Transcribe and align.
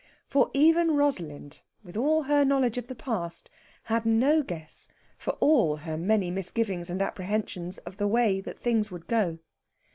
For 0.25 0.49
even 0.55 0.95
Rosalind, 0.95 1.61
with 1.83 1.95
all 1.95 2.23
her 2.23 2.43
knowledge 2.43 2.79
of 2.79 2.87
the 2.87 2.95
past, 2.95 3.51
had 3.83 4.03
no 4.03 4.41
guess, 4.41 4.87
for 5.15 5.33
all 5.33 5.75
her 5.75 5.95
many 5.95 6.31
misgivings 6.31 6.89
and 6.89 7.03
apprehensions, 7.03 7.77
of 7.77 7.97
the 7.97 8.07
way 8.07 8.41
that 8.41 8.57
things 8.57 8.89
would 8.89 9.05
go. 9.05 9.37